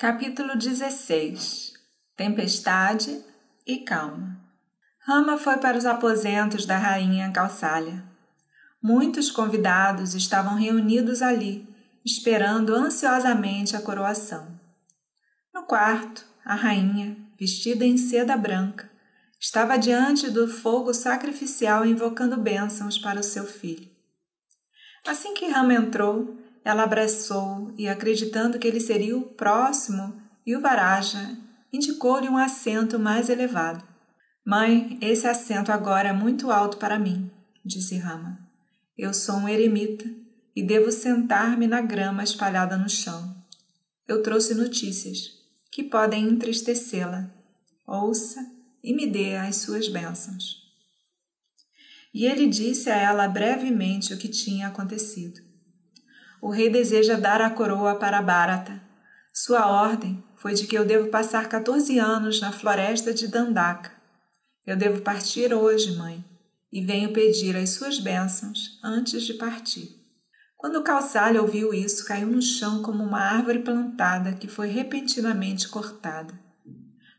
Capítulo 0.00 0.56
16 0.56 1.74
Tempestade 2.16 3.22
e 3.66 3.80
calma. 3.80 4.40
Rama 5.00 5.36
foi 5.36 5.58
para 5.58 5.76
os 5.76 5.84
aposentos 5.84 6.64
da 6.64 6.78
rainha 6.78 7.30
Calçália. 7.30 8.02
Muitos 8.82 9.30
convidados 9.30 10.14
estavam 10.14 10.54
reunidos 10.54 11.20
ali, 11.20 11.68
esperando 12.02 12.74
ansiosamente 12.74 13.76
a 13.76 13.82
coroação. 13.82 14.58
No 15.52 15.64
quarto, 15.64 16.24
a 16.46 16.54
rainha, 16.54 17.14
vestida 17.38 17.84
em 17.84 17.98
seda 17.98 18.38
branca, 18.38 18.90
estava 19.38 19.76
diante 19.76 20.30
do 20.30 20.48
fogo 20.48 20.94
sacrificial 20.94 21.84
invocando 21.84 22.38
bênçãos 22.38 22.96
para 22.96 23.20
o 23.20 23.22
seu 23.22 23.44
filho. 23.44 23.86
Assim 25.06 25.34
que 25.34 25.46
Rama 25.46 25.74
entrou, 25.74 26.38
ela 26.64 26.82
abraçou 26.82 27.72
e, 27.76 27.88
acreditando 27.88 28.58
que 28.58 28.66
ele 28.66 28.80
seria 28.80 29.16
o 29.16 29.22
próximo, 29.22 30.20
e 30.46 30.54
o 30.54 30.60
Varaja 30.60 31.36
indicou-lhe 31.72 32.28
um 32.28 32.36
assento 32.36 32.98
mais 32.98 33.28
elevado. 33.28 33.84
Mãe, 34.44 34.98
esse 35.00 35.26
assento 35.26 35.70
agora 35.70 36.08
é 36.08 36.12
muito 36.12 36.50
alto 36.50 36.76
para 36.76 36.98
mim, 36.98 37.30
disse 37.64 37.96
Rama. 37.96 38.38
Eu 38.96 39.14
sou 39.14 39.36
um 39.36 39.48
eremita 39.48 40.04
e 40.54 40.62
devo 40.62 40.90
sentar-me 40.90 41.66
na 41.66 41.80
grama 41.80 42.22
espalhada 42.22 42.76
no 42.76 42.88
chão. 42.88 43.36
Eu 44.06 44.22
trouxe 44.22 44.54
notícias 44.54 45.30
que 45.70 45.84
podem 45.84 46.24
entristecê-la. 46.28 47.30
Ouça 47.86 48.44
e 48.82 48.92
me 48.94 49.06
dê 49.06 49.36
as 49.36 49.56
suas 49.56 49.88
bênçãos. 49.88 50.60
E 52.12 52.26
ele 52.26 52.48
disse 52.48 52.90
a 52.90 52.96
ela 52.96 53.28
brevemente 53.28 54.12
o 54.12 54.18
que 54.18 54.28
tinha 54.28 54.66
acontecido. 54.66 55.49
O 56.40 56.50
rei 56.50 56.70
deseja 56.70 57.16
dar 57.16 57.42
a 57.42 57.50
coroa 57.50 57.94
para 57.94 58.22
Bharata. 58.22 58.80
Sua 59.32 59.66
ordem 59.66 60.24
foi 60.36 60.54
de 60.54 60.66
que 60.66 60.76
eu 60.76 60.84
devo 60.84 61.08
passar 61.08 61.48
14 61.48 61.98
anos 61.98 62.40
na 62.40 62.50
floresta 62.50 63.12
de 63.12 63.28
Dandaka. 63.28 63.92
Eu 64.66 64.76
devo 64.76 65.02
partir 65.02 65.52
hoje, 65.52 65.96
mãe, 65.96 66.24
e 66.72 66.80
venho 66.80 67.12
pedir 67.12 67.56
as 67.56 67.70
suas 67.70 67.98
bênçãos 67.98 68.78
antes 68.82 69.22
de 69.22 69.34
partir. 69.34 70.00
Quando 70.56 70.82
Calçalha 70.82 71.40
ouviu 71.40 71.72
isso, 71.74 72.06
caiu 72.06 72.28
no 72.28 72.42
chão 72.42 72.82
como 72.82 73.02
uma 73.02 73.20
árvore 73.20 73.60
plantada 73.60 74.32
que 74.32 74.46
foi 74.46 74.68
repentinamente 74.68 75.68
cortada. 75.68 76.32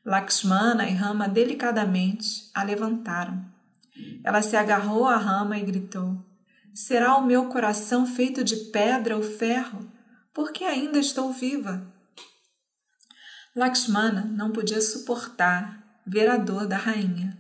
Lakshmana 0.06 0.90
e 0.90 0.94
Rama 0.94 1.28
delicadamente 1.28 2.50
a 2.54 2.64
levantaram. 2.64 3.46
Ela 4.24 4.42
se 4.42 4.56
agarrou 4.56 5.08
à 5.08 5.18
rama 5.18 5.58
e 5.58 5.66
gritou: 5.66 6.18
Será 6.74 7.18
o 7.18 7.26
meu 7.26 7.50
coração 7.50 8.06
feito 8.06 8.46
de 8.46 8.56
pedra 8.72 9.18
ou 9.18 9.22
ferro? 9.22 9.92
Porque 10.34 10.64
ainda 10.64 11.00
estou 11.00 11.34
viva. 11.34 11.86
Lakshmana 13.54 14.24
não 14.24 14.52
podia 14.52 14.80
suportar 14.80 16.02
ver 16.08 16.30
a 16.30 16.38
dor 16.38 16.66
da 16.66 16.78
rainha. 16.78 17.38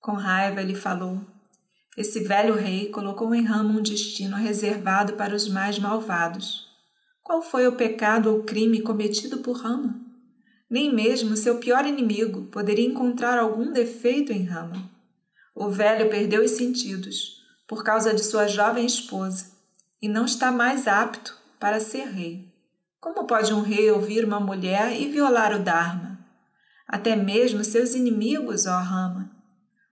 Com 0.00 0.12
raiva 0.12 0.62
ele 0.62 0.74
falou: 0.74 1.20
Esse 1.94 2.20
velho 2.20 2.54
rei 2.54 2.88
colocou 2.88 3.34
em 3.34 3.44
Rama 3.44 3.78
um 3.78 3.82
destino 3.82 4.36
reservado 4.36 5.12
para 5.12 5.34
os 5.34 5.46
mais 5.46 5.78
malvados. 5.78 6.66
Qual 7.22 7.42
foi 7.42 7.66
o 7.66 7.76
pecado 7.76 8.32
ou 8.32 8.44
crime 8.44 8.80
cometido 8.80 9.38
por 9.38 9.58
Rama? 9.58 10.00
Nem 10.70 10.92
mesmo 10.92 11.36
seu 11.36 11.58
pior 11.58 11.86
inimigo 11.86 12.46
poderia 12.46 12.86
encontrar 12.86 13.38
algum 13.38 13.70
defeito 13.70 14.32
em 14.32 14.44
Rama. 14.44 14.90
O 15.54 15.68
velho 15.68 16.08
perdeu 16.08 16.42
os 16.42 16.52
sentidos 16.52 17.43
por 17.66 17.82
causa 17.82 18.12
de 18.14 18.22
sua 18.22 18.46
jovem 18.46 18.86
esposa 18.86 19.52
e 20.00 20.08
não 20.08 20.24
está 20.24 20.52
mais 20.52 20.86
apto 20.86 21.36
para 21.58 21.80
ser 21.80 22.08
rei. 22.08 22.52
Como 23.00 23.26
pode 23.26 23.52
um 23.52 23.62
rei 23.62 23.90
ouvir 23.90 24.24
uma 24.24 24.40
mulher 24.40 24.98
e 24.98 25.08
violar 25.08 25.54
o 25.54 25.58
Dharma? 25.58 26.18
Até 26.86 27.16
mesmo 27.16 27.64
seus 27.64 27.94
inimigos, 27.94 28.66
ó 28.66 28.78
Rama. 28.78 29.30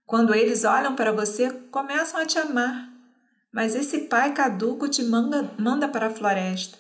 Quando 0.07 0.35
eles 0.35 0.65
olham 0.65 0.95
para 0.95 1.13
você, 1.13 1.51
começam 1.71 2.21
a 2.21 2.27
te 2.27 2.39
amar. 2.39 2.91
Mas 3.53 3.75
esse 3.75 4.01
pai 4.01 4.33
caduco 4.33 4.89
te 4.89 5.03
manda, 5.03 5.51
manda 5.59 5.89
para 5.89 6.09
a 6.09 6.11
floresta. 6.11 6.79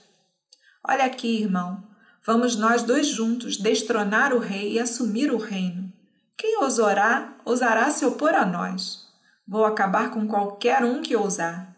Olha 0.87 1.05
aqui, 1.05 1.43
irmão. 1.43 1.87
Vamos 2.25 2.56
nós 2.56 2.83
dois 2.83 3.06
juntos 3.06 3.56
destronar 3.56 4.33
o 4.33 4.39
rei 4.39 4.72
e 4.72 4.81
assumir 4.81 5.33
o 5.33 5.39
reino. 5.39 5.93
Quem 6.37 6.62
ousará, 6.62 7.37
ousará 7.45 7.91
se 7.91 8.05
opor 8.05 8.34
a 8.34 8.47
nós? 8.47 9.12
Vou 9.47 9.64
acabar 9.64 10.10
com 10.10 10.26
qualquer 10.26 10.84
um 10.84 11.03
que 11.03 11.16
ousar. 11.16 11.76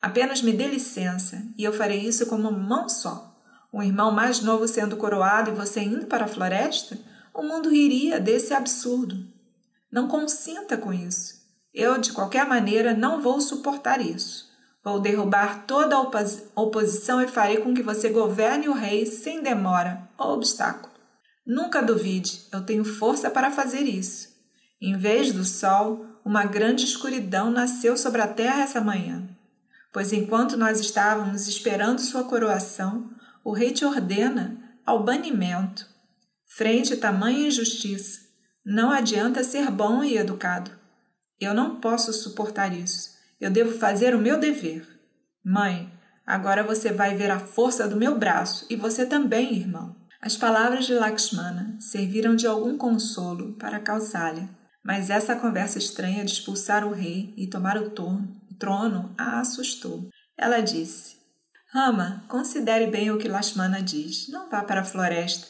Apenas 0.00 0.42
me 0.42 0.52
dê 0.52 0.68
licença, 0.68 1.42
e 1.58 1.64
eu 1.64 1.72
farei 1.72 2.00
isso 2.00 2.26
com 2.26 2.36
uma 2.36 2.50
mão 2.50 2.88
só. 2.88 3.34
Um 3.72 3.82
irmão 3.82 4.10
mais 4.12 4.40
novo 4.40 4.66
sendo 4.68 4.96
coroado 4.96 5.50
e 5.50 5.54
você 5.54 5.80
indo 5.80 6.06
para 6.06 6.24
a 6.24 6.28
floresta? 6.28 6.98
O 7.34 7.42
mundo 7.42 7.68
riria 7.68 8.18
desse 8.18 8.54
absurdo. 8.54 9.16
Não 9.92 10.08
consinta 10.08 10.76
com 10.76 10.92
isso. 10.92 11.34
Eu, 11.74 11.98
de 11.98 12.12
qualquer 12.12 12.46
maneira, 12.46 12.94
não 12.94 13.20
vou 13.20 13.40
suportar 13.40 14.00
isso. 14.00 14.46
Vou 14.82 15.00
derrubar 15.00 15.66
toda 15.66 15.96
a 15.96 16.60
oposição 16.62 17.20
e 17.20 17.26
farei 17.26 17.58
com 17.58 17.74
que 17.74 17.82
você 17.82 18.08
governe 18.08 18.68
o 18.68 18.72
rei 18.72 19.04
sem 19.04 19.42
demora 19.42 20.08
ou 20.16 20.34
obstáculo. 20.34 20.94
Nunca 21.44 21.82
duvide, 21.82 22.46
eu 22.52 22.64
tenho 22.64 22.84
força 22.84 23.28
para 23.28 23.50
fazer 23.50 23.82
isso. 23.82 24.28
Em 24.80 24.96
vez 24.96 25.32
do 25.32 25.44
sol, 25.44 26.05
uma 26.26 26.44
grande 26.44 26.84
escuridão 26.84 27.52
nasceu 27.52 27.96
sobre 27.96 28.20
a 28.20 28.26
terra 28.26 28.64
essa 28.64 28.80
manhã. 28.80 29.28
Pois 29.92 30.12
enquanto 30.12 30.56
nós 30.56 30.80
estávamos 30.80 31.46
esperando 31.46 32.00
sua 32.00 32.24
coroação, 32.24 33.08
o 33.44 33.52
rei 33.52 33.70
te 33.70 33.84
ordena 33.84 34.58
ao 34.84 35.04
banimento. 35.04 35.86
Frente 36.44 36.94
a 36.94 36.96
tamanha 36.96 37.46
injustiça, 37.46 38.22
não 38.64 38.90
adianta 38.90 39.44
ser 39.44 39.70
bom 39.70 40.02
e 40.02 40.18
educado. 40.18 40.72
Eu 41.38 41.54
não 41.54 41.76
posso 41.76 42.12
suportar 42.12 42.76
isso. 42.76 43.10
Eu 43.40 43.48
devo 43.48 43.78
fazer 43.78 44.12
o 44.12 44.20
meu 44.20 44.36
dever. 44.36 44.84
Mãe, 45.44 45.88
agora 46.26 46.64
você 46.64 46.90
vai 46.90 47.14
ver 47.14 47.30
a 47.30 47.38
força 47.38 47.86
do 47.86 47.94
meu 47.94 48.18
braço 48.18 48.66
e 48.68 48.74
você 48.74 49.06
também, 49.06 49.54
irmão. 49.54 49.94
As 50.20 50.36
palavras 50.36 50.86
de 50.86 50.94
Lakshmana 50.94 51.76
serviram 51.78 52.34
de 52.34 52.48
algum 52.48 52.76
consolo 52.76 53.52
para 53.52 53.78
Kausalya, 53.78 54.48
mas 54.86 55.10
essa 55.10 55.36
conversa 55.36 55.78
estranha 55.78 56.24
de 56.24 56.32
expulsar 56.32 56.86
o 56.86 56.92
rei 56.92 57.34
e 57.36 57.46
tomar 57.46 57.76
o 57.76 57.90
trono 58.58 59.14
a 59.18 59.40
assustou. 59.40 60.08
Ela 60.38 60.60
disse: 60.60 61.16
Rama, 61.72 62.24
considere 62.28 62.86
bem 62.86 63.10
o 63.10 63.18
que 63.18 63.28
Lakshmana 63.28 63.82
diz. 63.82 64.28
Não 64.28 64.48
vá 64.48 64.62
para 64.62 64.82
a 64.82 64.84
floresta. 64.84 65.48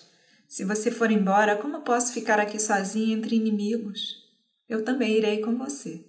Se 0.48 0.64
você 0.64 0.90
for 0.90 1.10
embora, 1.10 1.56
como 1.56 1.82
posso 1.82 2.12
ficar 2.12 2.40
aqui 2.40 2.58
sozinha 2.58 3.14
entre 3.14 3.36
inimigos? 3.36 4.24
Eu 4.68 4.84
também 4.84 5.16
irei 5.16 5.38
com 5.40 5.56
você. 5.56 6.04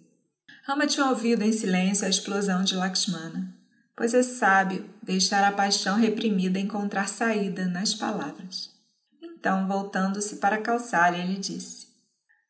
Rama 0.64 0.88
tinha 0.88 1.08
ouvido 1.08 1.44
em 1.44 1.52
silêncio 1.52 2.06
a 2.06 2.10
explosão 2.10 2.64
de 2.64 2.76
Lakshmana 2.76 3.58
pois 3.98 4.14
é 4.14 4.22
sábio 4.22 4.88
deixar 5.02 5.44
a 5.44 5.52
paixão 5.52 5.98
reprimida 5.98 6.60
encontrar 6.60 7.10
saída 7.10 7.66
nas 7.66 7.96
palavras. 7.96 8.70
Então, 9.20 9.68
voltando-se 9.68 10.36
para 10.36 10.62
Calçalha, 10.62 11.18
ele 11.18 11.40
disse: 11.40 11.87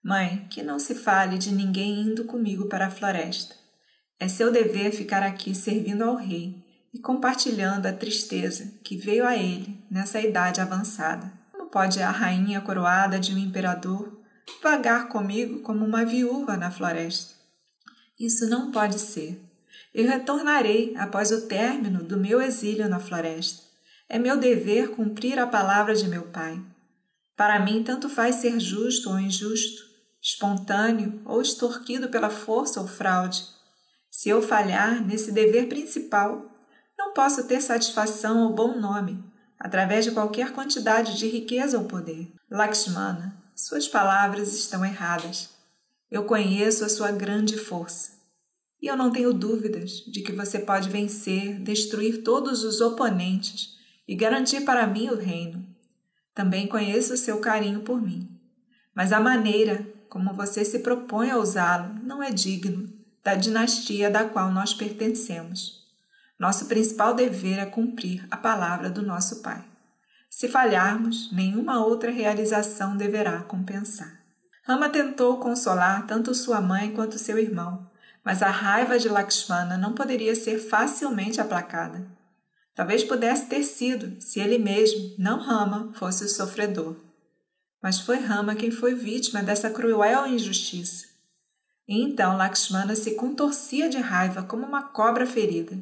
Mãe, 0.08 0.48
que 0.50 0.64
não 0.64 0.80
se 0.80 0.96
fale 0.96 1.38
de 1.38 1.52
ninguém 1.52 2.00
indo 2.00 2.24
comigo 2.24 2.70
para 2.70 2.88
a 2.88 2.90
floresta. 2.90 3.54
É 4.18 4.30
seu 4.30 4.50
dever 4.54 4.94
ficar 4.94 5.22
aqui 5.22 5.54
servindo 5.54 6.02
ao 6.02 6.16
rei 6.16 6.64
e 6.94 6.98
compartilhando 6.98 7.88
a 7.88 7.92
tristeza 7.92 8.72
que 8.86 8.96
veio 8.96 9.28
a 9.28 9.36
ele 9.36 9.84
nessa 9.92 10.22
idade 10.22 10.62
avançada. 10.62 11.30
Como 11.52 11.70
pode 11.70 12.02
a 12.02 12.10
rainha 12.10 12.62
coroada 12.62 13.20
de 13.20 13.34
um 13.34 13.38
imperador 13.38 14.18
vagar 14.64 15.10
comigo 15.10 15.60
como 15.60 15.84
uma 15.84 16.06
viúva 16.06 16.56
na 16.56 16.72
floresta? 16.72 17.34
Isso 18.18 18.50
não 18.50 18.72
pode 18.72 19.00
ser. 19.00 19.38
Eu 19.94 20.08
retornarei 20.08 20.96
após 20.96 21.32
o 21.32 21.48
término 21.48 22.02
do 22.02 22.16
meu 22.16 22.42
exílio 22.42 22.88
na 22.88 22.98
floresta. 22.98 23.62
É 24.08 24.18
meu 24.18 24.38
dever 24.38 24.92
cumprir 24.92 25.38
a 25.38 25.46
palavra 25.46 25.94
de 25.94 26.08
meu 26.08 26.24
pai. 26.30 26.64
Para 27.36 27.60
mim, 27.60 27.84
tanto 27.84 28.08
faz 28.08 28.36
ser 28.36 28.58
justo 28.58 29.10
ou 29.10 29.20
injusto, 29.20 29.87
espontâneo 30.28 31.22
ou 31.24 31.42
extorquido 31.42 32.10
pela 32.10 32.30
força 32.30 32.82
ou 32.82 32.88
fraude. 32.88 33.46
Se 34.12 34.28
eu 34.28 34.42
falhar 34.42 35.02
nesse 35.02 35.32
dever 35.32 35.70
principal, 35.70 36.52
não 36.98 37.14
posso 37.14 37.48
ter 37.48 37.62
satisfação 37.62 38.44
ou 38.44 38.54
bom 38.54 38.78
nome, 38.78 39.24
através 39.58 40.04
de 40.04 40.12
qualquer 40.12 40.52
quantidade 40.52 41.18
de 41.18 41.30
riqueza 41.30 41.78
ou 41.78 41.86
poder. 41.86 42.34
Lakshmana, 42.52 43.42
suas 43.56 43.88
palavras 43.88 44.54
estão 44.54 44.84
erradas. 44.84 45.50
Eu 46.12 46.26
conheço 46.26 46.84
a 46.84 46.90
sua 46.90 47.12
grande 47.12 47.58
força. 47.58 48.18
E 48.82 48.88
eu 48.88 48.98
não 48.98 49.12
tenho 49.12 49.34
dúvidas 49.34 49.92
de 50.12 50.22
que 50.22 50.34
você 50.34 50.60
pode 50.60 50.90
vencer, 50.90 51.58
destruir 51.62 52.22
todos 52.22 52.66
os 52.66 52.82
oponentes 52.82 53.78
e 54.06 54.14
garantir 54.14 54.62
para 54.62 54.88
mim 54.88 55.08
o 55.08 55.16
reino. 55.16 55.66
Também 56.36 56.68
conheço 56.68 57.14
o 57.14 57.18
seu 57.18 57.40
carinho 57.40 57.82
por 57.82 58.02
mim. 58.02 58.30
Mas 58.94 59.14
a 59.14 59.20
maneira 59.20 59.97
como 60.18 60.34
você 60.34 60.66
se 60.66 60.80
propõe 60.80 61.30
a 61.30 61.38
usá-lo 61.38 61.94
não 62.02 62.24
é 62.24 62.32
digno 62.32 62.92
da 63.24 63.36
dinastia 63.36 64.10
da 64.10 64.26
qual 64.26 64.52
nós 64.52 64.74
pertencemos. 64.74 65.86
Nosso 66.40 66.66
principal 66.66 67.14
dever 67.14 67.60
é 67.60 67.68
cumprir 67.68 68.26
a 68.32 68.36
palavra 68.36 68.90
do 68.90 69.04
nosso 69.04 69.44
Pai. 69.44 69.64
Se 70.28 70.48
falharmos, 70.48 71.32
nenhuma 71.32 71.86
outra 71.86 72.10
realização 72.10 72.98
deverá 72.98 73.44
compensar. 73.44 74.12
Rama 74.64 74.90
tentou 74.90 75.38
consolar 75.38 76.08
tanto 76.08 76.34
sua 76.34 76.60
mãe 76.60 76.92
quanto 76.94 77.20
seu 77.20 77.38
irmão, 77.38 77.88
mas 78.26 78.42
a 78.42 78.50
raiva 78.50 78.98
de 78.98 79.08
Lakshmana 79.08 79.78
não 79.78 79.94
poderia 79.94 80.34
ser 80.34 80.58
facilmente 80.58 81.40
aplacada. 81.40 82.08
Talvez 82.74 83.04
pudesse 83.04 83.46
ter 83.46 83.64
sido, 83.64 84.20
se 84.20 84.40
ele 84.40 84.58
mesmo, 84.58 85.14
não 85.20 85.40
Rama, 85.40 85.92
fosse 85.94 86.24
o 86.24 86.28
sofredor. 86.28 87.07
Mas 87.82 88.00
foi 88.00 88.18
Rama 88.18 88.56
quem 88.56 88.72
foi 88.72 88.96
vítima 88.96 89.44
dessa 89.44 89.70
cruel 89.70 90.28
injustiça. 90.28 91.08
E 91.88 92.02
então 92.02 92.36
Lakshmana 92.36 92.96
se 92.96 93.16
contorcia 93.16 93.90
de 93.90 93.98
raiva 93.98 94.44
como 94.44 94.66
uma 94.66 94.84
cobra 94.84 95.26
ferida. 95.26 95.78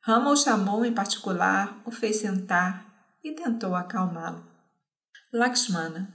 Rama 0.00 0.30
o 0.30 0.36
chamou 0.36 0.84
em 0.84 0.92
particular, 0.92 1.80
o 1.84 1.90
fez 1.90 2.16
sentar 2.16 2.86
e 3.22 3.32
tentou 3.32 3.74
acalmá-lo. 3.74 4.44
Lakshmana, 5.32 6.12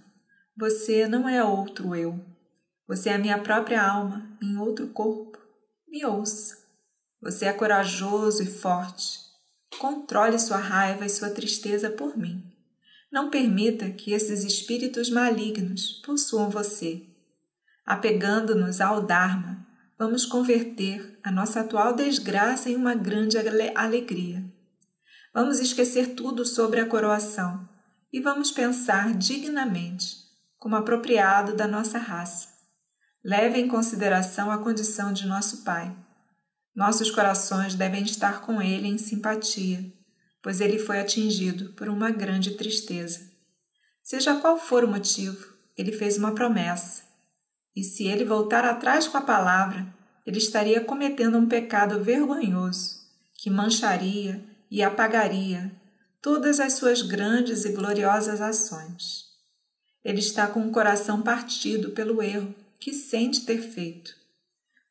você 0.58 1.08
não 1.08 1.28
é 1.28 1.44
outro 1.44 1.96
eu. 1.96 2.20
Você 2.88 3.10
é 3.10 3.16
a 3.16 3.18
minha 3.18 3.38
própria 3.38 3.82
alma 3.82 4.38
em 4.42 4.58
outro 4.58 4.88
corpo. 4.88 5.38
Me 5.88 6.06
ouça. 6.06 6.58
Você 7.22 7.46
é 7.46 7.54
corajoso 7.54 8.44
e 8.44 8.46
forte. 8.46 9.20
Controle 9.80 10.38
sua 10.40 10.58
raiva 10.58 11.06
e 11.06 11.10
sua 11.10 11.30
tristeza 11.30 11.90
por 11.90 12.18
mim. 12.18 12.51
Não 13.12 13.30
permita 13.30 13.90
que 13.90 14.14
esses 14.14 14.46
espíritos 14.46 15.10
malignos 15.10 16.02
possuam 16.06 16.50
você. 16.50 17.06
Apegando-nos 17.86 18.80
ao 18.80 19.02
Dharma, 19.02 19.68
vamos 20.00 20.26
converter 20.26 21.20
a 21.22 21.30
nossa 21.30 21.60
atual 21.60 21.94
desgraça 21.94 22.70
em 22.70 22.76
uma 22.78 22.96
grande 22.96 23.38
alegria. 23.76 24.42
Vamos 25.34 25.60
esquecer 25.60 26.16
tudo 26.16 26.46
sobre 26.46 26.80
a 26.80 26.86
coroação 26.86 27.68
e 28.14 28.22
vamos 28.22 28.50
pensar 28.50 29.14
dignamente, 29.14 30.16
como 30.58 30.78
apropriado 30.78 31.54
da 31.54 31.68
nossa 31.68 31.98
raça. 31.98 32.48
Leve 33.24 33.60
em 33.60 33.68
consideração 33.68 34.50
a 34.50 34.58
condição 34.58 35.12
de 35.12 35.28
nosso 35.28 35.66
Pai. 35.66 35.94
Nossos 36.74 37.12
corações 37.12 37.76
devem 37.76 38.04
estar 38.04 38.40
com 38.42 38.62
Ele 38.62 38.88
em 38.88 38.98
simpatia 38.98 40.01
pois 40.42 40.60
ele 40.60 40.80
foi 40.80 41.00
atingido 41.00 41.74
por 41.74 41.88
uma 41.88 42.10
grande 42.10 42.52
tristeza. 42.52 43.30
Seja 44.04 44.36
qual 44.36 44.58
for 44.58 44.84
o 44.84 44.88
motivo, 44.88 45.54
ele 45.78 45.92
fez 45.92 46.18
uma 46.18 46.34
promessa. 46.34 47.04
E 47.76 47.84
se 47.84 48.06
ele 48.08 48.26
voltar 48.26 48.66
atrás 48.66 49.08
com 49.08 49.18
a 49.18 49.22
palavra, 49.22 49.88
ele 50.26 50.38
estaria 50.38 50.82
cometendo 50.82 51.38
um 51.38 51.48
pecado 51.48 52.04
vergonhoso 52.04 53.02
que 53.38 53.50
mancharia 53.50 54.44
e 54.70 54.84
apagaria 54.84 55.72
todas 56.22 56.60
as 56.60 56.74
suas 56.74 57.02
grandes 57.02 57.66
e 57.66 57.72
gloriosas 57.72 58.40
ações. 58.40 59.26
Ele 60.04 60.20
está 60.20 60.48
com 60.48 60.68
o 60.68 60.72
coração 60.72 61.22
partido 61.22 61.92
pelo 61.92 62.22
erro 62.22 62.54
que 62.80 62.94
sente 62.94 63.46
ter 63.46 63.62
feito. 63.62 64.16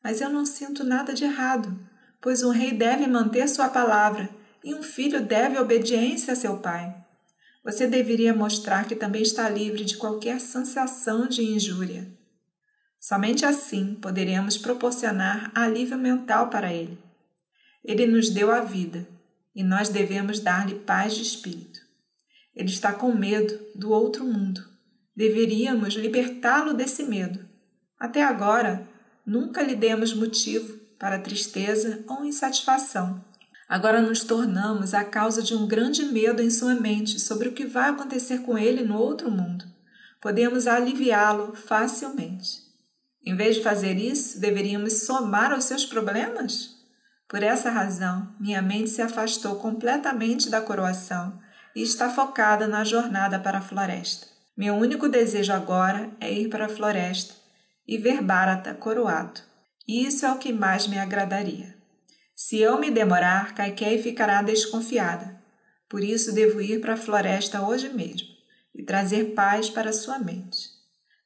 Mas 0.02 0.20
eu 0.20 0.31
não 0.31 0.47
sinto 0.47 0.82
nada 0.82 1.12
de 1.12 1.25
errado, 1.25 1.79
pois 2.20 2.43
um 2.43 2.50
rei 2.50 2.73
deve 2.73 3.06
manter 3.06 3.49
sua 3.49 3.69
palavra 3.69 4.29
e 4.65 4.75
um 4.75 4.83
filho 4.83 5.25
deve 5.25 5.59
obediência 5.59 6.33
a 6.33 6.37
seu 6.37 6.59
pai. 6.59 6.95
Você 7.65 7.87
deveria 7.87 8.35
mostrar 8.35 8.87
que 8.87 8.95
também 8.95 9.23
está 9.23 9.49
livre 9.49 9.85
de 9.85 9.97
qualquer 9.97 10.41
sensação 10.41 11.27
de 11.27 11.43
injúria. 11.43 12.11
Somente 12.99 13.45
assim 13.45 13.95
poderemos 13.95 14.59
proporcionar 14.59 15.51
alívio 15.55 15.99
mental 15.99 16.49
para 16.49 16.73
ele. 16.73 16.99
Ele 17.85 18.07
nos 18.07 18.31
deu 18.31 18.51
a 18.51 18.61
vida 18.61 19.07
e 19.55 19.62
nós 19.62 19.89
devemos 19.89 20.41
dar-lhe 20.41 20.75
paz 20.75 21.15
de 21.15 21.23
espírito. 21.23 21.81
Ele 22.55 22.69
está 22.69 22.93
com 22.93 23.12
medo 23.12 23.59
do 23.75 23.91
outro 23.91 24.25
mundo. 24.25 24.62
Deveríamos 25.17 25.95
libertá-lo 25.95 26.75
desse 26.75 27.05
medo. 27.05 27.49
Até 27.99 28.23
agora, 28.23 28.89
nunca 29.25 29.62
lhe 29.62 29.75
demos 29.75 30.15
motivo 30.15 30.79
para 30.99 31.19
tristeza 31.19 32.05
ou 32.09 32.25
insatisfação. 32.25 33.25
Agora 33.71 34.03
nos 34.03 34.25
tornamos 34.25 34.95
a 34.95 35.05
causa 35.05 35.41
de 35.41 35.55
um 35.55 35.65
grande 35.65 36.05
medo 36.05 36.43
em 36.43 36.51
sua 36.51 36.75
mente 36.75 37.21
sobre 37.21 37.47
o 37.47 37.53
que 37.53 37.65
vai 37.65 37.91
acontecer 37.91 38.41
com 38.41 38.59
ele 38.59 38.83
no 38.83 38.99
outro 38.99 39.31
mundo. 39.31 39.65
Podemos 40.21 40.67
aliviá-lo 40.67 41.55
facilmente. 41.55 42.63
Em 43.25 43.37
vez 43.37 43.55
de 43.55 43.63
fazer 43.63 43.97
isso, 43.97 44.41
deveríamos 44.41 45.05
somar 45.05 45.53
aos 45.53 45.67
seus 45.67 45.87
problemas? 45.87 46.71
Por 47.29 47.45
essa 47.45 47.71
razão, 47.71 48.35
minha 48.41 48.61
mente 48.61 48.91
se 48.91 49.03
afastou 49.03 49.55
completamente 49.55 50.51
da 50.51 50.61
coroação 50.61 51.39
e 51.73 51.81
está 51.81 52.11
focada 52.11 52.67
na 52.67 52.83
jornada 52.83 53.39
para 53.39 53.59
a 53.59 53.63
floresta. 53.63 54.27
Meu 54.57 54.75
único 54.75 55.09
desejo 55.09 55.53
agora 55.53 56.11
é 56.19 56.33
ir 56.33 56.49
para 56.49 56.67
a 56.67 56.69
floresta 56.69 57.35
e 57.87 57.97
ver 57.97 58.21
Bharata 58.21 58.75
coroado. 58.75 59.41
Isso 59.87 60.27
é 60.27 60.33
o 60.33 60.39
que 60.39 60.53
mais 60.53 60.89
me 60.89 60.99
agradaria. 60.99 61.80
Se 62.43 62.59
eu 62.59 62.81
me 62.81 62.91
demorar, 62.91 63.55
Kaikei 63.55 64.03
ficará 64.03 64.41
desconfiada. 64.41 65.39
Por 65.87 66.03
isso 66.03 66.33
devo 66.33 66.59
ir 66.59 66.81
para 66.81 66.95
a 66.95 66.97
floresta 66.97 67.61
hoje 67.61 67.91
mesmo 67.91 68.29
e 68.75 68.83
trazer 68.83 69.35
paz 69.35 69.69
para 69.69 69.93
sua 69.93 70.19
mente. 70.19 70.71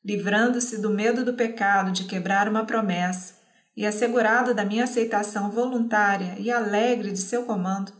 Livrando-se 0.05 0.83
do 0.83 0.91
medo 0.91 1.25
do 1.25 1.35
pecado 1.35 1.93
de 1.93 2.03
quebrar 2.03 2.49
uma 2.49 2.67
promessa 2.67 3.35
e 3.77 3.87
assegurado 3.87 4.53
da 4.53 4.65
minha 4.65 4.83
aceitação 4.83 5.53
voluntária 5.53 6.35
e 6.37 6.51
alegre 6.51 7.13
de 7.13 7.21
seu 7.21 7.45
comando, 7.45 7.93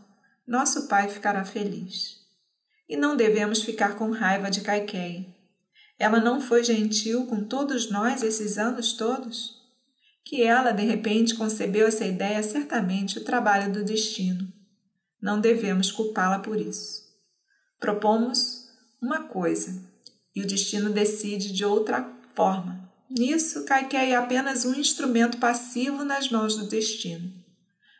nosso 0.45 0.89
pai 0.89 1.07
ficará 1.07 1.45
feliz. 1.45 2.17
E 2.87 2.97
não 2.97 3.15
devemos 3.15 3.63
ficar 3.63 3.95
com 3.95 4.11
raiva 4.11 4.51
de 4.51 4.59
Kaikei. 4.59 5.33
Ela 5.97 6.19
não 6.19 6.41
foi 6.41 6.65
gentil 6.65 7.27
com 7.27 7.45
todos 7.45 7.89
nós 7.89 8.21
esses 8.21 8.57
anos 8.57 8.91
todos? 8.91 9.54
Que 10.25 10.41
ela 10.41 10.71
de 10.71 10.83
repente 10.83 11.35
concebeu 11.35 11.87
essa 11.87 12.03
ideia 12.03 12.41
certamente 12.41 13.19
o 13.19 13.23
trabalho 13.23 13.71
do 13.71 13.85
destino. 13.85 14.51
Não 15.21 15.39
devemos 15.39 15.91
culpá-la 15.91 16.39
por 16.39 16.59
isso. 16.59 17.03
Propomos 17.79 18.65
uma 18.99 19.23
coisa 19.23 19.83
e 20.35 20.41
o 20.41 20.47
destino 20.47 20.89
decide 20.89 21.53
de 21.53 21.63
outra 21.63 22.11
forma. 22.33 22.91
Nisso, 23.07 23.63
Kaikei 23.65 24.11
é 24.11 24.15
apenas 24.15 24.65
um 24.65 24.73
instrumento 24.73 25.37
passivo 25.37 26.03
nas 26.03 26.29
mãos 26.29 26.57
do 26.57 26.67
destino. 26.67 27.31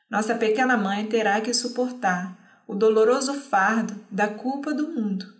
Nossa 0.09 0.33
pequena 0.33 0.75
mãe 0.75 1.05
terá 1.05 1.39
que 1.41 1.53
suportar 1.53 2.63
o 2.67 2.73
doloroso 2.73 3.35
fardo 3.35 4.03
da 4.09 4.27
culpa 4.27 4.73
do 4.73 4.87
mundo, 4.87 5.31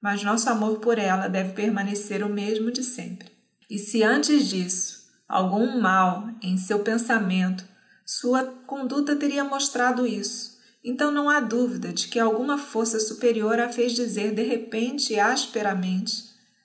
mas 0.00 0.22
nosso 0.22 0.50
amor 0.50 0.80
por 0.80 0.98
ela 0.98 1.28
deve 1.28 1.54
permanecer 1.54 2.22
o 2.22 2.28
mesmo 2.28 2.70
de 2.70 2.82
sempre. 2.82 3.30
E 3.70 3.78
se 3.78 4.02
antes 4.02 4.46
disso 4.46 4.89
algum 5.30 5.80
mal 5.80 6.28
em 6.42 6.58
seu 6.58 6.80
pensamento, 6.80 7.64
sua 8.04 8.42
conduta 8.66 9.14
teria 9.14 9.44
mostrado 9.44 10.04
isso. 10.04 10.58
Então 10.84 11.12
não 11.12 11.30
há 11.30 11.38
dúvida 11.38 11.92
de 11.92 12.08
que 12.08 12.18
alguma 12.18 12.58
força 12.58 12.98
superior 12.98 13.60
a 13.60 13.68
fez 13.68 13.92
dizer 13.92 14.34
de 14.34 14.42
repente 14.42 15.12
e 15.12 15.20
asperamente: 15.20 16.24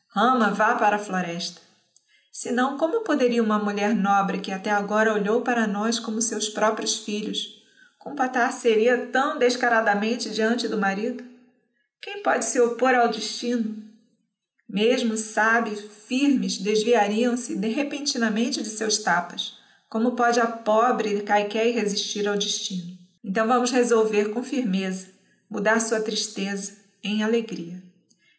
Rama, 0.10 0.50
vá 0.50 0.74
para 0.76 0.96
a 0.96 1.00
floresta. 1.00 1.62
Senão, 2.32 2.78
como 2.78 3.04
poderia 3.04 3.44
uma 3.44 3.60
mulher 3.60 3.96
nobre 3.96 4.40
que 4.40 4.52
até 4.52 4.72
agora 4.72 5.14
olhou 5.14 5.42
para 5.42 5.68
nós 5.68 6.00
como 6.00 6.22
seus 6.22 6.50
próprios 6.50 6.98
filhos 6.98 7.64
compatar-seria 8.00 9.08
tão 9.08 9.40
descaradamente 9.40 10.30
diante 10.30 10.68
do 10.68 10.78
marido? 10.78 11.24
Quem 12.02 12.22
pode 12.22 12.46
se 12.46 12.60
opor 12.60 12.94
ao 12.94 13.10
destino? 13.10 13.85
Mesmo 14.76 15.16
sábios 15.16 15.80
firmes 16.06 16.58
desviariam-se 16.58 17.56
de 17.56 17.70
repentinamente 17.70 18.62
de 18.62 18.68
seus 18.68 18.98
tapas. 18.98 19.54
Como 19.88 20.18
pode 20.18 20.38
a 20.38 20.48
pobre 20.48 21.22
Caiquei 21.22 21.72
resistir 21.72 22.28
ao 22.28 22.36
destino? 22.36 22.98
Então 23.24 23.48
vamos 23.48 23.72
resolver 23.72 24.34
com 24.34 24.44
firmeza 24.44 25.08
mudar 25.50 25.80
sua 25.80 26.02
tristeza 26.02 26.74
em 27.02 27.24
alegria. 27.24 27.82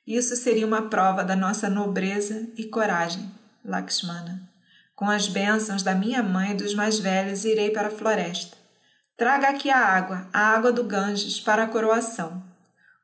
Isso 0.07 0.37
seria 0.37 0.66
uma 0.66 0.90
prova 0.90 1.25
da 1.25 1.35
nossa 1.35 1.71
nobreza 1.71 2.47
e 2.55 2.64
coragem, 2.64 3.31
Lakshmana. 3.64 4.47
Com 4.95 5.09
as 5.09 5.28
bênçãos 5.28 5.83
da 5.83 5.95
minha 5.95 6.23
mãe 6.23 6.50
e 6.50 6.57
dos 6.57 6.75
mais 6.75 6.99
velhos, 6.99 7.47
irei 7.47 7.71
para 7.71 7.88
a 7.88 7.90
floresta. 7.90 8.59
Traga 9.16 9.49
aqui 9.49 9.71
a 9.71 9.78
água, 9.78 10.28
a 10.35 10.50
água 10.50 10.71
do 10.71 10.85
Ganges, 10.85 11.40
para 11.40 11.62
a 11.62 11.66
coroação. 11.66 12.45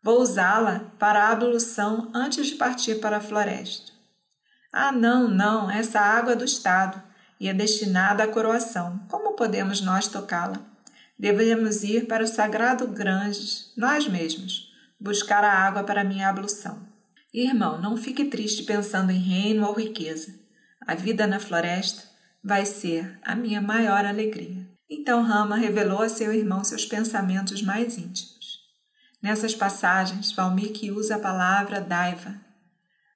Vou 0.02 0.20
usá-la 0.20 0.92
para 0.98 1.24
a 1.24 1.30
ablução 1.30 2.10
antes 2.12 2.48
de 2.48 2.56
partir 2.56 2.96
para 2.96 3.18
a 3.18 3.20
floresta. 3.20 3.92
Ah, 4.72 4.90
não, 4.90 5.28
não, 5.28 5.70
essa 5.70 6.00
água 6.00 6.32
é 6.32 6.36
do 6.36 6.44
Estado 6.44 7.00
e 7.38 7.48
é 7.48 7.54
destinada 7.54 8.24
à 8.24 8.28
coroação. 8.28 8.98
Como 9.08 9.36
podemos 9.36 9.80
nós 9.80 10.08
tocá-la? 10.08 10.60
Devemos 11.18 11.84
ir 11.84 12.06
para 12.06 12.24
o 12.24 12.26
sagrado 12.26 12.88
Granges, 12.88 13.72
nós 13.76 14.08
mesmos, 14.08 14.72
buscar 14.98 15.44
a 15.44 15.52
água 15.52 15.84
para 15.84 16.02
minha 16.02 16.28
ablução. 16.28 16.80
Irmão, 17.32 17.80
não 17.80 17.96
fique 17.96 18.24
triste 18.24 18.64
pensando 18.64 19.12
em 19.12 19.20
reino 19.20 19.66
ou 19.66 19.72
riqueza. 19.72 20.34
A 20.84 20.94
vida 20.96 21.26
na 21.26 21.38
floresta 21.38 22.02
vai 22.42 22.66
ser 22.66 23.18
a 23.22 23.36
minha 23.36 23.60
maior 23.60 24.04
alegria. 24.04 24.66
Então 24.90 25.22
Rama 25.22 25.56
revelou 25.56 26.02
a 26.02 26.08
seu 26.08 26.32
irmão 26.32 26.64
seus 26.64 26.84
pensamentos 26.84 27.62
mais 27.62 27.96
íntimos. 27.96 28.41
Nessas 29.22 29.54
passagens, 29.54 30.32
Valmiki 30.32 30.90
usa 30.90 31.16
a 31.16 31.20
palavra 31.20 31.80
daiva. 31.80 32.34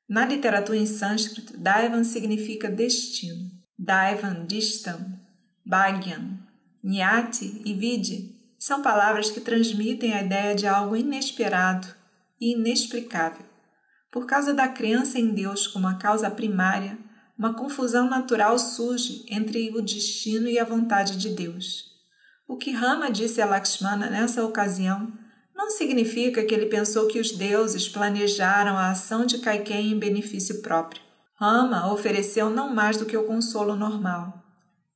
Na 0.09 0.25
literatura 0.25 0.79
em 0.79 0.87
sânscrito, 0.87 1.59
daivan 1.59 2.05
significa 2.05 2.71
destino. 2.71 3.51
Daivan, 3.77 4.47
distam, 4.47 5.19
bhagyan, 5.67 6.39
nyati 6.83 7.61
e 7.65 7.75
vidi 7.75 8.37
são 8.59 8.81
palavras 8.81 9.31
que 9.31 9.41
transmitem 9.41 10.15
a 10.15 10.23
ideia 10.23 10.55
de 10.55 10.67
algo 10.67 10.97
inesperado 10.97 11.87
e 12.41 12.53
inexplicável. 12.53 13.45
Por 14.11 14.27
causa 14.27 14.55
da 14.55 14.69
crença 14.69 15.19
em 15.19 15.35
Deus 15.35 15.67
como 15.67 15.87
a 15.87 15.95
causa 15.95 16.31
primária, 16.31 16.97
uma 17.39 17.53
confusão 17.53 18.09
natural 18.09 18.59
surge 18.59 19.27
entre 19.29 19.71
o 19.77 19.83
destino 19.83 20.49
e 20.49 20.59
a 20.59 20.65
vontade 20.65 21.19
de 21.19 21.29
Deus. 21.29 21.85
O 22.49 22.57
que 22.57 22.71
Rama 22.71 23.11
disse 23.11 23.43
a 23.43 23.47
Lakshmana 23.47 24.09
nessa 24.09 24.45
ocasião 24.45 25.13
não 25.57 25.71
significa 25.71 26.45
que 26.45 26.55
ele 26.55 26.67
pensou 26.67 27.09
que 27.09 27.19
os 27.19 27.33
deuses 27.33 27.89
planejaram 27.89 28.77
a 28.77 28.91
ação 28.91 29.25
de 29.25 29.39
Kaiken 29.39 29.93
em 29.93 29.99
benefício 29.99 30.61
próprio. 30.61 31.01
Rama 31.35 31.91
ofereceu 31.93 32.51
não 32.51 32.75
mais 32.75 32.99
do 32.99 33.07
que 33.07 33.17
o 33.17 33.25
consolo 33.25 33.75
normal. 33.75 34.45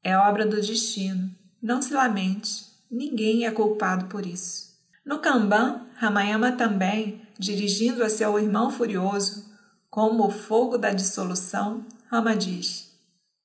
É 0.04 0.16
obra 0.16 0.46
do 0.46 0.60
destino. 0.60 1.30
Não 1.62 1.80
se 1.80 1.94
lamente, 1.94 2.66
ninguém 2.90 3.46
é 3.46 3.50
culpado 3.50 4.06
por 4.06 4.26
isso. 4.26 4.70
No 5.04 5.18
Kanban, 5.18 5.86
Ramayama 5.96 6.52
também, 6.52 7.22
dirigindo 7.38 8.04
a 8.04 8.10
seu 8.10 8.38
irmão 8.38 8.70
furioso, 8.70 9.50
como 9.88 10.26
o 10.26 10.30
fogo 10.30 10.78
da 10.78 10.90
dissolução, 10.90 11.84
Rama 12.06 12.36
diz: 12.36 12.92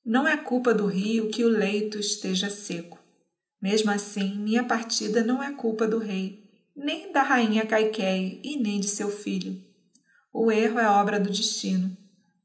Não 0.04 0.28
é 0.28 0.36
culpa 0.36 0.72
do 0.72 0.86
rio 0.86 1.28
que 1.28 1.44
o 1.44 1.48
leito 1.48 1.98
esteja 1.98 2.48
seco. 2.50 2.98
Mesmo 3.60 3.90
assim, 3.90 4.38
minha 4.38 4.64
partida 4.64 5.24
não 5.24 5.42
é 5.42 5.52
culpa 5.52 5.86
do 5.86 5.98
rei, 5.98 6.45
nem 6.76 7.10
da 7.10 7.22
rainha 7.22 7.64
Kaikei 7.64 8.40
e 8.44 8.58
nem 8.58 8.78
de 8.78 8.88
seu 8.88 9.10
filho. 9.10 9.64
O 10.32 10.52
erro 10.52 10.78
é 10.78 10.86
obra 10.86 11.18
do 11.18 11.30
destino. 11.30 11.96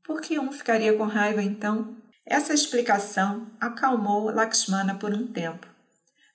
Por 0.04 0.22
que 0.22 0.40
um 0.40 0.52
ficaria 0.52 0.94
com 0.94 1.04
raiva 1.04 1.44
então? 1.44 1.98
Essa 2.26 2.54
explicação 2.54 3.48
acalmou 3.60 4.32
Lakshmana 4.32 4.96
por 4.96 5.14
um 5.14 5.28
tempo, 5.28 5.68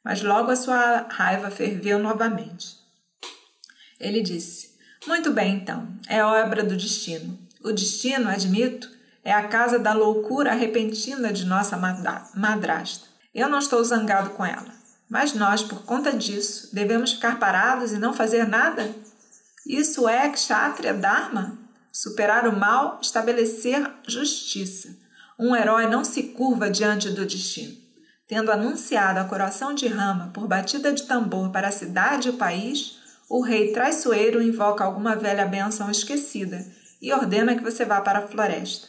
mas 0.05 0.23
logo 0.23 0.50
a 0.50 0.57
sua 0.57 1.07
raiva 1.09 1.50
ferveu 1.50 1.99
novamente. 1.99 2.76
Ele 3.99 4.21
disse: 4.21 4.76
Muito 5.07 5.33
bem, 5.33 5.55
então, 5.55 5.88
é 6.07 6.23
obra 6.23 6.62
do 6.62 6.76
destino. 6.76 7.38
O 7.65 7.73
destino, 7.73 8.29
admito, 8.29 8.91
é 9.25 9.33
a 9.33 9.49
casa 9.49 9.79
da 9.79 9.95
loucura 9.95 10.53
repentina 10.53 11.33
de 11.33 11.47
nossa 11.47 11.76
madrasta. 12.35 13.07
Eu 13.35 13.49
não 13.49 13.59
estou 13.59 13.83
zangado 13.83 14.31
com 14.31 14.45
ela, 14.45 14.75
mas 15.09 15.35
nós, 15.35 15.63
por 15.63 15.83
conta 15.83 16.13
disso, 16.13 16.75
devemos 16.75 17.13
ficar 17.13 17.39
parados 17.39 17.93
e 17.93 17.99
não 17.99 18.13
fazer 18.13 18.47
nada? 18.47 18.95
Isso 19.67 20.09
é 20.09 20.29
Kshatriya 20.29 20.95
Dharma? 20.95 21.59
Superar 21.93 22.47
o 22.47 22.57
mal, 22.57 22.99
estabelecer 23.01 23.89
justiça. 24.07 24.97
Um 25.39 25.55
herói 25.55 25.87
não 25.87 26.05
se 26.05 26.25
curva 26.25 26.71
diante 26.71 27.11
do 27.11 27.25
destino. 27.25 27.77
Tendo 28.29 28.51
anunciado 28.51 29.21
a 29.21 29.25
coração 29.25 29.75
de 29.75 29.87
Rama 29.87 30.31
por 30.35 30.49
batida 30.49 30.93
de 30.93 31.05
tambor 31.05 31.51
para 31.51 31.69
a 31.69 31.73
cidade 31.73 32.29
e 32.29 32.31
o 32.33 32.37
país, 32.37 32.99
o 33.29 33.41
rei 33.41 33.73
traiçoeiro 33.73 34.43
invoca 34.43 34.85
alguma 34.85 35.15
velha 35.15 35.47
benção 35.47 35.91
esquecida 35.91 36.67
e 37.01 37.13
ordena 37.13 37.55
que 37.55 37.63
você 37.63 37.85
vá 37.85 38.01
para 38.01 38.21
a 38.21 38.27
floresta. 38.27 38.89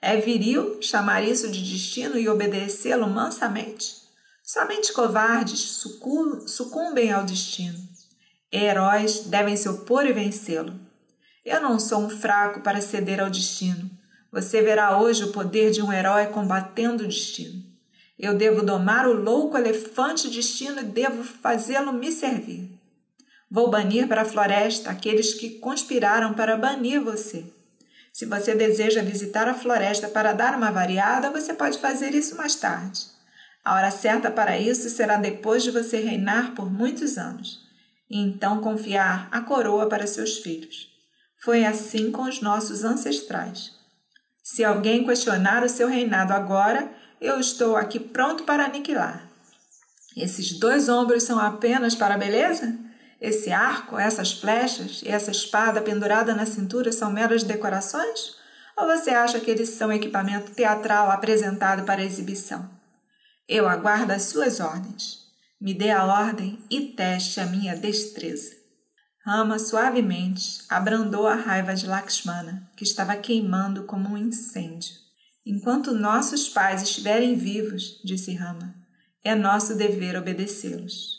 É 0.00 0.16
viril 0.16 0.80
chamar 0.82 1.22
isso 1.22 1.50
de 1.50 1.60
destino 1.60 2.18
e 2.18 2.28
obedecê-lo 2.28 3.08
mansamente? 3.08 4.05
Somente 4.48 4.92
covardes 4.92 5.82
sucumbem 6.46 7.10
ao 7.10 7.24
destino. 7.24 7.76
Heróis 8.52 9.24
devem 9.24 9.56
se 9.56 9.68
opor 9.68 10.06
e 10.06 10.12
vencê-lo. 10.12 10.72
Eu 11.44 11.60
não 11.60 11.80
sou 11.80 11.98
um 11.98 12.08
fraco 12.08 12.60
para 12.60 12.80
ceder 12.80 13.18
ao 13.18 13.28
destino. 13.28 13.90
Você 14.30 14.62
verá 14.62 15.00
hoje 15.00 15.24
o 15.24 15.32
poder 15.32 15.72
de 15.72 15.82
um 15.82 15.92
herói 15.92 16.26
combatendo 16.26 17.02
o 17.02 17.08
destino. 17.08 17.60
Eu 18.16 18.36
devo 18.36 18.64
domar 18.64 19.08
o 19.08 19.20
louco 19.20 19.58
elefante 19.58 20.30
destino 20.30 20.78
e 20.78 20.84
devo 20.84 21.24
fazê-lo 21.24 21.92
me 21.92 22.12
servir. 22.12 22.70
Vou 23.50 23.68
banir 23.68 24.06
para 24.06 24.22
a 24.22 24.24
floresta 24.24 24.90
aqueles 24.90 25.34
que 25.34 25.58
conspiraram 25.58 26.34
para 26.34 26.56
banir 26.56 27.00
você. 27.00 27.44
Se 28.12 28.24
você 28.24 28.54
deseja 28.54 29.02
visitar 29.02 29.48
a 29.48 29.54
floresta 29.54 30.06
para 30.06 30.32
dar 30.32 30.56
uma 30.56 30.70
variada, 30.70 31.30
você 31.30 31.52
pode 31.52 31.78
fazer 31.78 32.14
isso 32.14 32.36
mais 32.36 32.54
tarde. 32.54 33.15
A 33.66 33.74
hora 33.74 33.90
certa 33.90 34.30
para 34.30 34.56
isso 34.56 34.88
será 34.88 35.16
depois 35.16 35.64
de 35.64 35.72
você 35.72 35.96
reinar 35.96 36.54
por 36.54 36.70
muitos 36.70 37.18
anos, 37.18 37.58
e 38.08 38.16
então 38.16 38.60
confiar 38.60 39.26
a 39.32 39.40
coroa 39.40 39.88
para 39.88 40.06
seus 40.06 40.38
filhos. 40.38 40.86
Foi 41.42 41.64
assim 41.64 42.12
com 42.12 42.22
os 42.22 42.40
nossos 42.40 42.84
ancestrais. 42.84 43.72
Se 44.40 44.62
alguém 44.62 45.04
questionar 45.04 45.64
o 45.64 45.68
seu 45.68 45.88
reinado 45.88 46.32
agora, 46.32 46.88
eu 47.20 47.40
estou 47.40 47.74
aqui 47.76 47.98
pronto 47.98 48.44
para 48.44 48.66
aniquilar. 48.66 49.28
Esses 50.16 50.60
dois 50.60 50.88
ombros 50.88 51.24
são 51.24 51.40
apenas 51.40 51.96
para 51.96 52.14
a 52.14 52.18
beleza? 52.18 52.72
Esse 53.20 53.50
arco, 53.50 53.98
essas 53.98 54.32
flechas 54.32 55.02
e 55.02 55.08
essa 55.08 55.32
espada 55.32 55.82
pendurada 55.82 56.36
na 56.36 56.46
cintura 56.46 56.92
são 56.92 57.10
meras 57.10 57.42
decorações? 57.42 58.36
Ou 58.76 58.86
você 58.86 59.10
acha 59.10 59.40
que 59.40 59.50
eles 59.50 59.70
são 59.70 59.92
equipamento 59.92 60.52
teatral 60.52 61.10
apresentado 61.10 61.82
para 61.82 62.04
exibição? 62.04 62.75
Eu 63.48 63.68
aguardo 63.68 64.12
as 64.12 64.24
suas 64.24 64.58
ordens. 64.58 65.24
Me 65.60 65.72
dê 65.72 65.90
a 65.90 66.04
ordem 66.04 66.58
e 66.68 66.88
teste 66.88 67.40
a 67.40 67.46
minha 67.46 67.76
destreza. 67.76 68.54
Rama 69.24 69.58
suavemente 69.58 70.64
abrandou 70.68 71.26
a 71.26 71.34
raiva 71.34 71.74
de 71.74 71.86
Lakshmana, 71.86 72.70
que 72.76 72.84
estava 72.84 73.16
queimando 73.16 73.84
como 73.84 74.08
um 74.10 74.16
incêndio. 74.16 74.94
Enquanto 75.44 75.94
nossos 75.94 76.48
pais 76.48 76.82
estiverem 76.82 77.36
vivos, 77.36 78.00
disse 78.04 78.34
Rama, 78.34 78.74
é 79.24 79.34
nosso 79.34 79.76
dever 79.76 80.16
obedecê-los. 80.16 81.16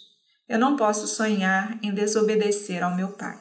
Eu 0.49 0.59
não 0.59 0.75
posso 0.75 1.07
sonhar 1.07 1.79
em 1.81 1.93
desobedecer 1.93 2.83
ao 2.83 2.95
meu 2.95 3.13
Pai. 3.13 3.39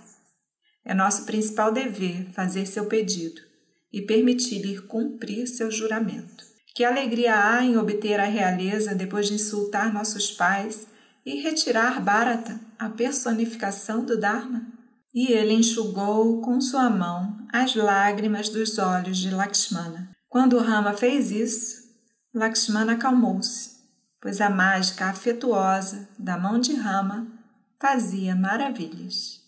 É 0.84 0.94
nosso 0.94 1.24
principal 1.24 1.72
dever 1.72 2.32
fazer 2.32 2.66
seu 2.66 2.86
pedido 2.86 3.40
e 3.92 4.02
permitir-lhe 4.02 4.80
cumprir 4.82 5.48
seu 5.48 5.70
juramento. 5.70 6.55
Que 6.76 6.84
alegria 6.84 7.34
há 7.34 7.64
em 7.64 7.76
obter 7.76 8.20
a 8.20 8.26
realeza 8.26 8.94
depois 8.94 9.26
de 9.26 9.34
insultar 9.34 9.92
nossos 9.92 10.30
pais 10.30 10.86
e 11.24 11.40
retirar 11.40 12.00
Bharata, 12.00 12.60
a 12.78 12.88
personificação 12.88 14.04
do 14.04 14.20
Dharma? 14.20 14.64
E 15.12 15.32
ele 15.32 15.54
enxugou 15.54 16.40
com 16.42 16.60
sua 16.60 16.88
mão 16.88 17.38
as 17.52 17.74
lágrimas 17.74 18.48
dos 18.50 18.78
olhos 18.78 19.18
de 19.18 19.30
Lakshmana. 19.30 20.10
Quando 20.28 20.58
Rama 20.58 20.92
fez 20.92 21.32
isso, 21.32 21.82
Lakshmana 22.34 22.92
acalmou-se 22.92 23.76
pois 24.26 24.40
a 24.40 24.50
mágica 24.50 25.06
afetuosa 25.06 26.08
da 26.18 26.36
mão 26.36 26.58
de 26.58 26.74
Rama 26.74 27.28
fazia 27.80 28.34
maravilhas. 28.34 29.40